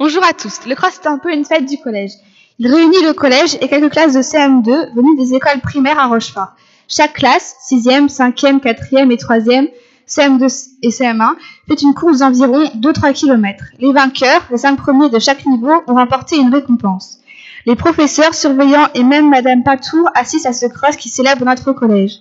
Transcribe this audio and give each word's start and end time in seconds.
Bonjour 0.00 0.22
à 0.22 0.32
tous. 0.32 0.60
Le 0.64 0.76
cross 0.76 1.00
est 1.02 1.08
un 1.08 1.18
peu 1.18 1.34
une 1.34 1.44
fête 1.44 1.64
du 1.64 1.76
collège. 1.76 2.12
Il 2.60 2.72
réunit 2.72 3.02
le 3.02 3.14
collège 3.14 3.58
et 3.60 3.66
quelques 3.66 3.90
classes 3.90 4.14
de 4.14 4.20
CM2 4.20 4.94
venues 4.94 5.16
des 5.16 5.34
écoles 5.34 5.60
primaires 5.60 5.98
à 5.98 6.06
Rochefort. 6.06 6.52
Chaque 6.86 7.14
classe, 7.14 7.56
6e, 7.68 8.06
5e, 8.06 8.60
4e 8.60 9.10
et 9.10 9.16
3e, 9.16 9.68
CM2 10.06 10.68
et 10.84 10.90
CM1, 10.90 11.34
fait 11.66 11.82
une 11.82 11.94
course 11.94 12.18
d'environ 12.18 12.62
2-3 12.76 13.12
km. 13.12 13.64
Les 13.80 13.92
vainqueurs, 13.92 14.46
les 14.52 14.58
5 14.58 14.76
premiers 14.76 15.10
de 15.10 15.18
chaque 15.18 15.44
niveau, 15.44 15.82
ont 15.88 15.94
remporté 15.94 16.36
une 16.36 16.54
récompense. 16.54 17.18
Les 17.66 17.74
professeurs, 17.74 18.34
surveillants 18.34 18.86
et 18.94 19.02
même 19.02 19.28
Madame 19.28 19.64
Patour 19.64 20.08
assistent 20.14 20.46
à 20.46 20.52
ce 20.52 20.66
cross 20.66 20.94
qui 20.94 21.08
célèbre 21.08 21.44
notre 21.44 21.72
collège. 21.72 22.18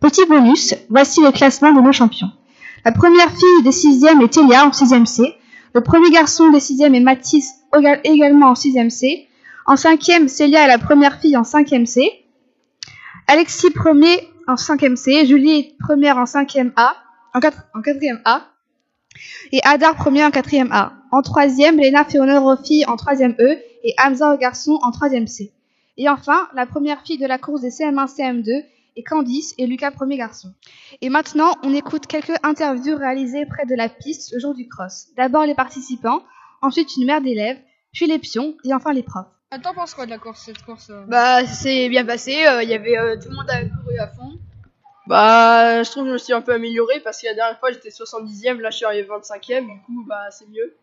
Petit 0.00 0.26
bonus, 0.26 0.74
voici 0.88 1.22
le 1.22 1.30
classement 1.30 1.72
de 1.72 1.80
nos 1.80 1.92
champions. 1.92 2.32
La 2.84 2.90
première 2.90 3.30
fille 3.30 3.62
des 3.62 3.70
6e 3.70 4.20
est 4.20 4.36
Elia 4.36 4.66
en 4.66 4.70
6e 4.70 5.06
C. 5.06 5.36
Le 5.72 5.82
premier 5.82 6.10
garçon 6.10 6.50
des 6.50 6.58
6e 6.58 6.94
est 6.94 7.00
Mathis 7.00 7.54
également 8.04 8.48
en 8.48 8.54
6e 8.54 8.90
C. 8.90 9.28
En 9.66 9.74
5e, 9.74 10.26
Célia 10.26 10.64
est 10.64 10.68
la 10.68 10.78
première 10.78 11.20
fille 11.20 11.36
en 11.36 11.42
5e 11.42 11.86
C. 11.86 12.10
Alexis 13.28 13.70
premier 13.70 14.28
en 14.48 14.54
5e 14.54 14.96
C. 14.96 15.26
Julie 15.26 15.74
première 15.78 16.18
en 16.18 16.24
5e 16.24 16.72
A. 16.74 16.96
En, 17.34 17.40
4, 17.40 17.68
en 17.74 17.80
4e 17.80 18.20
A. 18.24 18.48
Et 19.52 19.60
Adar 19.62 19.94
premier 19.94 20.24
en 20.24 20.30
4e 20.30 20.68
A. 20.72 20.94
En 21.12 21.20
3e, 21.20 21.76
Léna 21.76 22.04
fait 22.04 22.18
honneur 22.18 22.44
aux 22.44 22.56
filles 22.56 22.86
en 22.86 22.96
3e 22.96 23.36
E 23.40 23.58
et 23.84 23.94
Hamza 23.98 24.34
aux 24.34 24.38
garçons 24.38 24.78
en 24.82 24.90
3e 24.90 25.28
C. 25.28 25.52
Et 25.96 26.08
enfin, 26.08 26.48
la 26.54 26.66
première 26.66 27.02
fille 27.02 27.18
de 27.18 27.26
la 27.26 27.38
course 27.38 27.60
des 27.60 27.70
CM1 27.70 28.08
CM2 28.90 29.00
est 29.00 29.02
Candice 29.02 29.54
et 29.58 29.66
Lucas 29.66 29.90
premier 29.90 30.16
garçon. 30.16 30.52
Et 31.00 31.08
maintenant, 31.08 31.54
on 31.62 31.72
écoute 31.74 32.06
quelques 32.06 32.36
interviews 32.42 32.96
réalisées 32.96 33.46
près 33.46 33.66
de 33.66 33.74
la 33.74 33.88
piste 33.88 34.32
le 34.32 34.38
jour 34.38 34.54
du 34.54 34.68
cross. 34.68 35.08
D'abord 35.16 35.46
les 35.46 35.54
participants, 35.54 36.22
ensuite 36.62 36.96
une 36.96 37.06
mère 37.06 37.20
d'élèves, 37.20 37.58
puis 37.92 38.06
les 38.06 38.18
pions 38.18 38.56
et 38.64 38.74
enfin 38.74 38.92
les 38.92 39.02
profs. 39.02 39.26
T'en 39.62 39.74
penses 39.74 39.94
quoi 39.94 40.06
de 40.06 40.10
la 40.10 40.18
course, 40.18 40.44
cette 40.44 40.62
course 40.62 40.90
euh 40.90 41.04
Bah, 41.08 41.44
c'est 41.44 41.88
bien 41.88 42.04
passé. 42.04 42.32
Il 42.62 42.68
y 42.68 42.74
avait 42.74 42.96
euh, 42.96 43.16
tout 43.16 43.28
le 43.30 43.34
monde 43.34 43.50
a 43.50 43.64
couru 43.64 43.98
à 43.98 44.06
fond. 44.06 44.38
Bah, 45.06 45.82
je 45.82 45.90
trouve 45.90 46.04
que 46.04 46.08
je 46.10 46.12
me 46.12 46.18
suis 46.18 46.32
un 46.32 46.40
peu 46.40 46.52
amélioré 46.52 47.00
parce 47.00 47.20
que 47.20 47.26
la 47.26 47.34
dernière 47.34 47.58
fois 47.58 47.72
j'étais 47.72 47.88
70ème, 47.88 48.60
là 48.60 48.70
je 48.70 48.76
suis 48.76 48.86
arrivé 48.86 49.08
25ème, 49.08 49.66
du 49.66 49.80
coup, 49.80 50.04
bah, 50.06 50.30
c'est 50.30 50.48
mieux. 50.48 50.76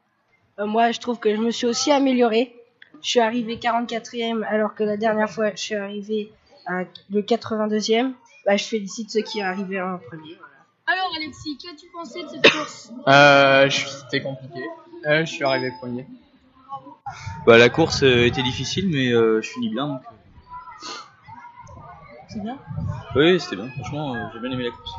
Euh, 0.60 0.66
moi, 0.66 0.92
je 0.92 1.00
trouve 1.00 1.18
que 1.20 1.34
je 1.34 1.40
me 1.40 1.52
suis 1.52 1.66
aussi 1.66 1.92
amélioré. 1.92 2.54
Je 3.02 3.10
suis 3.10 3.20
arrivé 3.20 3.58
44ème 3.58 4.44
alors 4.44 4.74
que 4.76 4.84
la 4.84 4.98
dernière 4.98 5.30
fois 5.30 5.52
je 5.52 5.62
suis 5.62 5.76
arrivé 5.76 6.32
à 6.68 6.84
le 7.10 7.22
82ème. 7.22 8.12
Bah, 8.46 8.56
je 8.58 8.64
félicite 8.64 9.10
ceux 9.12 9.22
qui 9.22 9.40
sont 9.40 9.46
arrivés 9.46 9.82
en 9.82 9.98
premier. 9.98 10.36
Voilà. 10.36 10.54
Alors, 10.88 11.12
Alexis, 11.18 11.58
qu'as-tu 11.58 11.88
pensé 11.94 12.24
de 12.24 12.30
cette 12.30 12.50
course? 12.52 12.92
Euh, 13.08 13.70
c'était 13.70 14.22
compliqué. 14.22 14.62
Euh, 15.06 15.26
je 15.26 15.32
suis 15.32 15.44
arrivé 15.44 15.72
premier. 15.80 16.06
Bah, 17.46 17.58
la 17.58 17.70
course 17.70 18.04
euh, 18.04 18.26
était 18.26 18.44
difficile, 18.44 18.90
mais 18.90 19.12
euh, 19.12 19.42
je 19.42 19.50
finis 19.50 19.70
bien 19.70 19.88
donc. 19.88 20.02
euh. 20.02 20.16
C'est 22.30 22.42
bien? 22.42 22.58
Oui, 23.16 23.40
c'était 23.40 23.56
bien. 23.56 23.70
Franchement, 23.72 24.14
euh, 24.16 24.26
j'ai 24.34 24.40
bien 24.40 24.52
aimé 24.52 24.64
la 24.66 24.72
course. 24.72 24.92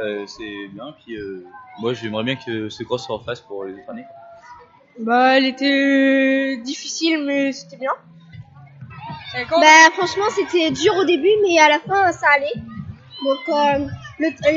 Euh, 0.00 0.26
c'est 0.26 0.68
bien. 0.68 0.92
Puis 1.04 1.16
euh, 1.16 1.44
moi, 1.80 1.94
j'aimerais 1.94 2.24
bien 2.24 2.36
que 2.36 2.68
ce 2.68 2.82
cross 2.82 3.06
se 3.06 3.12
refasse 3.12 3.40
pour 3.40 3.64
les 3.64 3.74
autres 3.74 3.90
années. 3.90 4.04
Bah, 4.98 5.36
elle 5.36 5.46
était 5.46 6.56
difficile, 6.58 7.24
mais 7.24 7.52
c'était 7.52 7.76
bien. 7.76 7.92
Et 9.36 9.44
Bah 9.50 9.90
franchement 9.94 10.24
c'était 10.30 10.70
dur 10.70 10.94
au 10.96 11.04
début 11.04 11.28
mais 11.42 11.58
à 11.58 11.68
la 11.68 11.78
fin 11.80 12.12
ça 12.12 12.26
allait. 12.34 12.54
Donc 13.24 13.38
euh, 13.48 13.86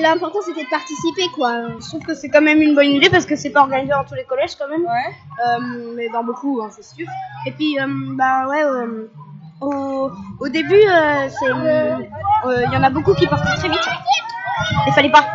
l'important 0.02 0.40
c'était 0.42 0.64
de 0.64 0.70
participer 0.70 1.28
quoi. 1.36 1.68
Je 1.80 1.88
trouve 1.88 2.04
que 2.06 2.14
c'est 2.14 2.30
quand 2.30 2.42
même 2.42 2.62
une 2.62 2.76
bonne 2.76 2.88
idée 2.92 3.10
parce 3.10 3.26
que 3.26 3.36
c'est 3.36 3.50
pas 3.50 3.62
organisé 3.62 3.92
dans 3.92 4.04
tous 4.04 4.16
les 4.16 4.24
collèges 4.24 4.56
quand 4.58 4.68
même. 4.70 4.84
Ouais. 4.84 5.16
Euh, 5.46 5.94
mais 5.96 6.10
dans 6.10 6.24
beaucoup, 6.24 6.62
hein, 6.62 6.70
c'est 6.72 6.84
sûr. 6.84 7.08
Et 7.46 7.52
puis, 7.52 7.80
euh, 7.80 7.86
bah 8.16 8.48
ouais, 8.48 8.64
euh, 8.64 9.10
au, 9.62 10.12
au 10.40 10.48
début, 10.50 10.84
c'est, 11.30 11.48
il 11.48 12.74
y 12.74 12.78
en 12.78 12.84
a 12.84 12.90
beaucoup 12.90 13.14
qui 13.14 13.28
partaient 13.28 13.58
très 13.58 13.70
vite. 13.70 13.90
Il 14.88 14.94
fallait 14.94 15.12
pas. 15.12 15.26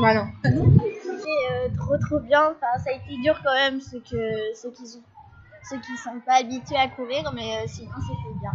Bah, 0.00 0.14
non. 0.14 0.26
C'était 0.42 1.28
euh, 1.52 1.68
trop 1.76 1.96
trop 1.98 2.18
bien. 2.20 2.42
Enfin 2.50 2.82
ça 2.82 2.90
a 2.90 2.94
été 2.94 3.16
dur 3.22 3.38
quand 3.44 3.52
même 3.52 3.80
ceux 3.80 4.00
que 4.00 4.54
ceux 4.54 4.70
qui 4.70 4.86
sont 4.86 5.00
ceux 5.68 5.76
qui 5.76 5.96
sont 5.96 6.18
pas 6.26 6.40
habitués 6.40 6.76
à 6.76 6.88
courir 6.88 7.30
mais 7.34 7.66
sinon 7.68 7.92
c'était 8.00 8.40
bien. 8.40 8.50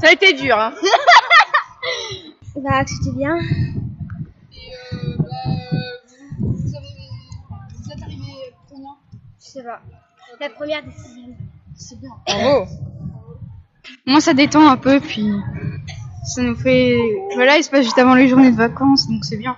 Ça 0.00 0.08
a 0.08 0.12
été 0.12 0.32
dur, 0.32 0.58
hein. 0.58 0.72
Bah 2.56 2.84
c'était 2.86 3.16
bien. 3.16 3.36
Et 3.38 3.44
euh, 4.92 5.16
bah, 5.18 5.24
euh, 5.46 5.52
vous, 6.38 6.52
vous, 6.52 6.76
avez, 6.76 6.86
vous 7.74 7.90
êtes 7.90 8.02
arrivé 8.02 8.54
combien? 8.68 8.96
Je 9.40 9.44
sais 9.46 9.62
pas. 9.62 9.80
La 10.40 10.50
première 10.50 10.84
décision. 10.84 11.34
C'est 11.74 11.98
bien. 11.98 12.10
Bravo. 12.26 12.66
Moi, 14.06 14.20
ça 14.20 14.34
détend 14.34 14.68
un 14.68 14.76
peu, 14.76 15.00
puis 15.00 15.30
ça 16.24 16.42
nous 16.42 16.56
fait. 16.56 16.98
Voilà, 17.34 17.56
il 17.56 17.64
se 17.64 17.70
passe 17.70 17.84
juste 17.84 17.98
avant 17.98 18.14
les 18.14 18.28
journées 18.28 18.50
de 18.50 18.56
vacances, 18.56 19.08
donc 19.08 19.24
c'est 19.24 19.36
bien. 19.36 19.56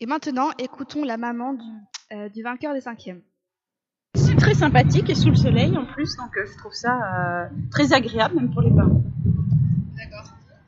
Et 0.00 0.06
maintenant, 0.06 0.50
écoutons 0.58 1.04
la 1.04 1.16
maman 1.16 1.54
du, 1.54 1.64
euh, 2.12 2.28
du 2.28 2.42
vainqueur 2.42 2.74
des 2.74 2.80
cinquièmes. 2.80 3.20
C'est 4.14 4.36
très 4.36 4.54
sympathique 4.54 5.08
et 5.10 5.14
sous 5.14 5.30
le 5.30 5.36
soleil 5.36 5.76
en 5.76 5.86
plus, 5.86 6.16
donc 6.16 6.36
euh, 6.36 6.44
je 6.50 6.58
trouve 6.58 6.72
ça 6.72 6.98
euh, 6.98 7.48
très 7.70 7.92
agréable 7.92 8.34
même 8.36 8.52
pour 8.52 8.62
les 8.62 8.70
parents. 8.70 9.02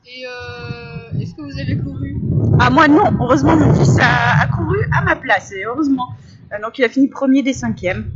Et 0.07 0.25
euh, 0.27 1.19
est-ce 1.19 1.33
que 1.33 1.41
vous 1.41 1.59
avez 1.59 1.77
couru? 1.77 2.15
Ah 2.59 2.69
moi 2.69 2.87
non, 2.87 3.05
heureusement 3.19 3.57
mon 3.57 3.73
fils 3.73 3.97
a, 3.99 4.41
a 4.41 4.47
couru 4.47 4.77
à 4.93 5.03
ma 5.03 5.15
place 5.15 5.51
et 5.51 5.63
heureusement. 5.65 6.09
Euh, 6.51 6.61
donc 6.61 6.77
il 6.77 6.83
a 6.83 6.89
fini 6.89 7.07
premier 7.07 7.41
des 7.41 7.53
cinquièmes. 7.53 8.11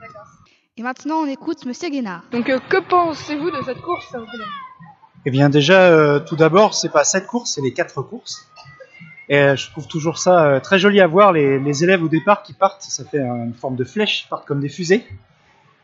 D'accord. 0.00 0.26
Et 0.76 0.82
maintenant, 0.82 1.16
on 1.16 1.26
écoute 1.26 1.66
Monsieur 1.66 1.88
Guénard. 1.90 2.22
Donc, 2.30 2.48
euh, 2.48 2.60
que 2.68 2.76
pensez-vous 2.88 3.50
de 3.50 3.62
cette 3.64 3.80
course 3.82 4.14
Eh 5.24 5.30
bien 5.30 5.48
déjà, 5.48 5.80
euh, 5.90 6.20
tout 6.20 6.36
d'abord, 6.36 6.74
c'est 6.74 6.90
pas 6.90 7.02
sept 7.02 7.26
courses, 7.26 7.54
c'est 7.54 7.62
les 7.62 7.72
quatre 7.72 8.02
courses. 8.02 8.48
Et 9.28 9.56
je 9.56 9.70
trouve 9.72 9.88
toujours 9.88 10.18
ça 10.18 10.60
très 10.62 10.78
joli 10.78 11.00
à 11.00 11.08
voir, 11.08 11.32
les, 11.32 11.58
les 11.58 11.82
élèves 11.82 12.00
au 12.04 12.08
départ 12.08 12.44
qui 12.44 12.52
partent, 12.52 12.82
ça 12.82 13.04
fait 13.04 13.18
une 13.18 13.54
forme 13.54 13.74
de 13.74 13.82
flèche, 13.82 14.22
ils 14.24 14.28
partent 14.28 14.46
comme 14.46 14.60
des 14.60 14.68
fusées. 14.68 15.04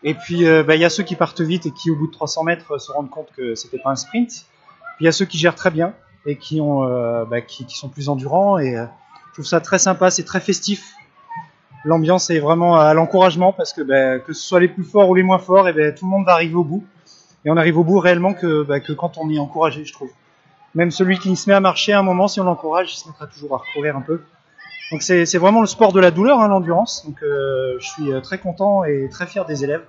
Et 0.05 0.15
puis 0.15 0.47
euh, 0.47 0.62
bah, 0.62 0.75
il 0.75 0.81
y 0.81 0.85
a 0.85 0.91
ceux 0.91 1.03
qui 1.03 1.15
partent 1.15 1.41
vite 1.41 1.67
et 1.67 1.71
qui 1.71 1.91
au 1.91 1.97
bout 1.97 2.07
de 2.09 2.12
300 2.12 2.45
mètres 2.45 2.79
se 2.81 2.91
rendent 2.91 3.11
compte 3.11 3.29
que 3.37 3.55
c'était 3.55 3.79
pas 3.79 3.91
un 3.91 3.97
sprint. 3.97 4.47
Il 5.03 5.05
y 5.05 5.09
a 5.09 5.13
ceux 5.13 5.25
qui 5.25 5.37
gèrent 5.37 5.57
très 5.57 5.73
bien 5.73 5.95
et 6.27 6.37
qui, 6.37 6.61
ont, 6.61 6.85
euh, 6.85 7.25
bah, 7.25 7.41
qui, 7.41 7.67
sont 7.69 7.89
plus 7.89 8.09
endurants. 8.09 8.59
Et 8.59 8.77
euh, 8.77 8.85
je 9.31 9.33
trouve 9.33 9.45
ça 9.45 9.61
très 9.61 9.81
sympa, 9.81 10.13
c'est 10.13 10.23
très 10.23 10.39
festif. 10.39 10.95
L'ambiance 11.85 12.31
est 12.31 12.39
vraiment 12.39 12.77
à 12.77 12.95
l'encouragement 12.95 13.53
parce 13.53 13.73
que 13.73 13.81
bah, 13.83 14.21
que 14.21 14.33
ce 14.33 14.41
soit 14.41 14.61
les 14.61 14.69
plus 14.69 14.85
forts 14.85 15.09
ou 15.09 15.17
les 15.17 15.25
moins 15.25 15.41
forts, 15.41 15.69
et 15.69 15.73
ben 15.73 15.93
tout 15.93 16.05
le 16.05 16.11
monde 16.12 16.25
va 16.25 16.35
arriver 16.35 16.55
au 16.55 16.62
bout. 16.62 16.87
Et 17.45 17.51
on 17.51 17.57
arrive 17.57 17.79
au 17.79 17.83
bout 17.83 17.99
réellement 17.99 18.33
que, 18.33 18.62
bah, 18.62 18.79
quand 18.79 19.19
on 19.19 19.29
est 19.29 19.41
encouragé, 19.41 19.85
je 19.85 19.93
trouve. 19.93 20.11
Même 20.77 20.93
celui 20.93 21.19
qui 21.19 21.35
se 21.35 21.51
met 21.51 21.57
à 21.57 21.61
marcher 21.61 21.93
à 21.93 21.99
un 21.99 22.05
moment, 22.05 22.29
si 22.29 22.41
on 22.41 22.45
l'encourage, 22.45 22.95
il 22.95 22.97
se 22.97 23.09
mettra 23.09 23.27
toujours 23.27 23.55
à 23.55 23.59
recourir 23.59 23.97
un 23.97 24.03
peu. 24.03 24.23
Donc 24.93 25.03
c'est 25.03 25.39
vraiment 25.39 25.62
le 25.62 25.67
sport 25.67 25.93
de 25.93 25.99
la 25.99 26.12
douleur, 26.12 26.39
hein, 26.39 26.47
l'endurance. 26.47 27.05
Donc 27.05 27.25
euh, 27.25 27.75
je 27.81 27.89
suis 27.89 28.23
très 28.23 28.39
content 28.39 28.85
et 28.85 29.09
très 29.11 29.27
fier 29.27 29.45
des 29.47 29.65
élèves. 29.65 29.83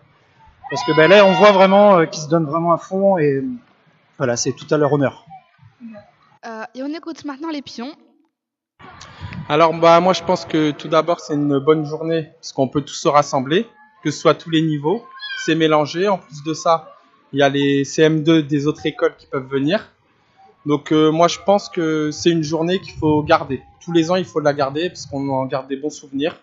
Parce 0.72 0.84
que 0.85 0.97
bah, 0.97 1.07
là, 1.07 1.23
on 1.23 1.34
voit 1.34 1.52
vraiment 1.52 2.03
qu'ils 2.07 2.23
se 2.23 2.29
donnent 2.29 2.47
vraiment 2.47 2.73
à 2.73 2.79
fond 2.79 3.19
et 3.19 3.44
voilà, 4.23 4.38
c'est 4.38 4.53
tout 4.53 4.67
à 4.73 4.78
leur 4.78 4.94
honneur. 4.94 5.25
Euh, 6.45 6.63
et 6.75 6.81
on 6.81 6.88
écoute 6.94 7.25
maintenant 7.25 7.50
les 7.50 7.61
pions. 7.61 7.91
Alors 9.50 9.73
bah 9.73 10.00
moi 10.00 10.13
je 10.13 10.23
pense 10.23 10.45
que 10.45 10.72
tout 10.72 10.88
d'abord 10.88 11.19
c'est 11.19 11.34
une 11.34 11.59
bonne 11.59 11.85
journée 11.85 12.29
parce 12.35 12.53
qu'on 12.53 12.69
peut 12.69 12.79
tous 12.79 12.94
se 12.94 13.09
rassembler, 13.09 13.67
que 14.01 14.11
ce 14.11 14.17
soit 14.17 14.34
tous 14.34 14.50
les 14.50 14.61
niveaux, 14.61 15.03
c'est 15.44 15.56
mélangé. 15.56 16.07
En 16.07 16.19
plus 16.19 16.41
de 16.41 16.53
ça, 16.53 16.95
il 17.34 17.39
y 17.39 17.44
a 17.44 17.50
les 17.50 17.84
CM2 17.84 18.47
des 18.47 18.66
autres 18.66 18.85
écoles 18.85 19.13
qui 19.17 19.28
peuvent 19.28 19.50
venir. 19.50 19.91
Donc 20.66 20.94
euh, 20.94 21.11
moi 21.11 21.28
je 21.28 21.40
pense 21.45 21.67
que 21.67 22.09
c'est 22.11 22.29
une 22.29 22.44
journée 22.44 22.79
qu'il 22.79 22.94
faut 22.94 23.23
garder. 23.23 23.61
Tous 23.84 23.91
les 23.91 24.09
ans 24.09 24.16
il 24.16 24.23
faut 24.23 24.40
la 24.40 24.53
garder 24.53 24.88
parce 24.88 25.05
qu'on 25.05 25.28
en 25.31 25.45
garde 25.47 25.67
des 25.67 25.75
bons 25.75 25.90
souvenirs. 25.90 26.40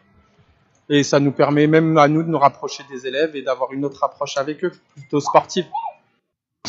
Et 0.90 1.02
ça 1.02 1.18
nous 1.18 1.32
permet 1.32 1.66
même 1.66 1.96
à 1.96 2.08
nous 2.08 2.22
de 2.22 2.28
nous 2.28 2.38
rapprocher 2.38 2.82
des 2.90 3.06
élèves 3.06 3.34
et 3.36 3.40
d'avoir 3.40 3.72
une 3.72 3.86
autre 3.86 4.04
approche 4.04 4.36
avec 4.36 4.62
eux, 4.64 4.72
plutôt 4.94 5.20
sportive. 5.20 5.64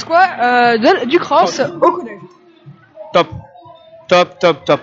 Quoi 0.06 0.26
euh, 0.42 0.78
de- 0.78 1.06
du 1.06 1.20
cross 1.20 1.60
au 1.60 1.92
collège 1.92 2.20
Top, 3.14 3.28
top, 4.08 4.40
top, 4.40 4.66
top. 4.66 4.82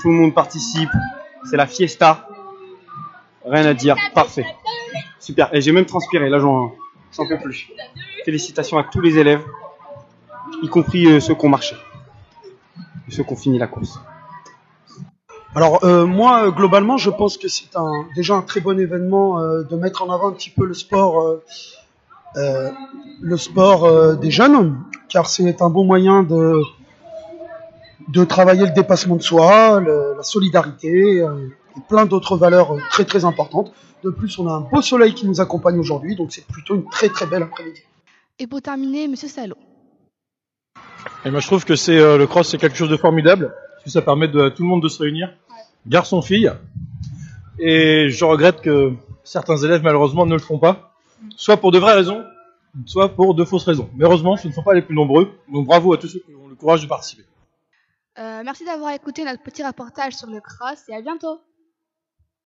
Tout 0.00 0.08
le 0.08 0.14
monde 0.14 0.34
participe. 0.34 0.90
C'est 1.48 1.56
la 1.56 1.66
fiesta. 1.66 2.28
Rien 3.46 3.64
à 3.64 3.72
dire. 3.74 3.96
Parfait. 4.14 4.44
Super. 5.18 5.48
Et 5.54 5.60
j'ai 5.62 5.72
même 5.72 5.86
transpiré. 5.86 6.28
Là, 6.28 6.38
j'en, 6.38 6.72
j'en 7.16 7.26
peux 7.26 7.38
plus. 7.38 7.70
Félicitations 8.26 8.76
à 8.78 8.84
tous 8.84 9.00
les 9.00 9.16
élèves, 9.18 9.42
y 10.62 10.68
compris 10.68 11.06
euh, 11.06 11.20
ceux 11.20 11.34
qui 11.34 11.46
ont 11.46 11.48
marché. 11.48 11.74
Et 13.08 13.12
ceux 13.12 13.24
qui 13.24 13.32
ont 13.32 13.36
fini 13.36 13.58
la 13.58 13.66
course. 13.66 13.98
Alors 15.54 15.82
euh, 15.84 16.04
moi, 16.04 16.44
euh, 16.46 16.50
globalement, 16.50 16.98
je 16.98 17.08
pense 17.10 17.38
que 17.38 17.48
c'est 17.48 17.74
un, 17.74 18.04
déjà 18.14 18.34
un 18.34 18.42
très 18.42 18.60
bon 18.60 18.78
événement 18.78 19.40
euh, 19.40 19.62
de 19.62 19.74
mettre 19.76 20.02
en 20.02 20.10
avant 20.12 20.28
un 20.28 20.32
petit 20.32 20.50
peu 20.50 20.64
le 20.66 20.74
sport, 20.74 21.22
euh, 21.22 21.42
euh, 22.36 22.70
le 23.20 23.36
sport 23.36 23.84
euh, 23.84 24.14
des 24.14 24.30
jeunes, 24.30 24.78
car 25.08 25.26
c'est 25.28 25.60
un 25.62 25.70
bon 25.70 25.84
moyen 25.84 26.22
de 26.22 26.60
de 28.08 28.24
travailler 28.24 28.66
le 28.66 28.72
dépassement 28.72 29.16
de 29.16 29.22
soi, 29.22 29.80
le- 29.80 30.14
la 30.16 30.22
solidarité 30.22 31.20
euh, 31.22 31.48
et 31.76 31.80
plein 31.88 32.06
d'autres 32.06 32.36
valeurs 32.36 32.72
euh, 32.74 32.80
très 32.90 33.04
très 33.04 33.24
importantes. 33.24 33.72
De 34.02 34.10
plus, 34.10 34.38
on 34.38 34.48
a 34.48 34.52
un 34.52 34.60
beau 34.60 34.80
soleil 34.82 35.14
qui 35.14 35.26
nous 35.28 35.40
accompagne 35.40 35.78
aujourd'hui, 35.78 36.16
donc 36.16 36.32
c'est 36.32 36.46
plutôt 36.46 36.74
une 36.74 36.88
très 36.88 37.08
très 37.08 37.26
belle 37.26 37.42
après-midi. 37.42 37.80
Et 38.38 38.46
pour 38.46 38.62
terminer, 38.62 39.06
Monsieur 39.06 39.28
Salo. 39.28 39.54
Et 41.24 41.30
moi, 41.30 41.40
je 41.40 41.46
trouve 41.46 41.64
que 41.64 41.76
c'est 41.76 41.98
euh, 41.98 42.16
le 42.16 42.26
cross, 42.26 42.48
c'est 42.48 42.58
quelque 42.58 42.76
chose 42.76 42.88
de 42.88 42.96
formidable, 42.96 43.54
parce 43.74 43.84
que 43.84 43.90
ça 43.90 44.02
permet 44.02 44.28
de 44.28 44.48
tout 44.48 44.62
le 44.62 44.68
monde 44.68 44.82
de 44.82 44.88
se 44.88 45.02
réunir, 45.02 45.32
garçon 45.86 46.22
fille. 46.22 46.50
Et 47.58 48.08
je 48.08 48.24
regrette 48.24 48.62
que 48.62 48.92
certains 49.22 49.58
élèves, 49.58 49.82
malheureusement, 49.84 50.24
ne 50.24 50.32
le 50.32 50.38
font 50.40 50.58
pas, 50.58 50.89
soit 51.36 51.56
pour 51.56 51.72
de 51.72 51.78
vraies 51.78 51.94
raisons, 51.94 52.24
soit 52.86 53.14
pour 53.14 53.34
de 53.34 53.44
fausses 53.44 53.64
raisons. 53.64 53.90
Mais 53.94 54.04
heureusement, 54.04 54.36
ce 54.36 54.48
ne 54.48 54.52
sont 54.52 54.62
pas 54.62 54.74
les 54.74 54.82
plus 54.82 54.94
nombreux. 54.94 55.32
Donc 55.52 55.66
bravo 55.66 55.92
à 55.92 55.98
tous 55.98 56.08
ceux 56.08 56.20
qui 56.20 56.34
ont 56.34 56.48
le 56.48 56.54
courage 56.54 56.82
de 56.82 56.88
participer. 56.88 57.24
Euh, 58.18 58.42
merci 58.44 58.64
d'avoir 58.64 58.92
écouté 58.92 59.24
notre 59.24 59.42
petit 59.42 59.64
reportage 59.64 60.14
sur 60.14 60.28
le 60.28 60.40
cross 60.40 60.88
et 60.88 60.94
à 60.94 61.00
bientôt. 61.00 61.40